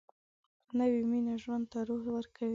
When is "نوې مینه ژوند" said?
0.77-1.65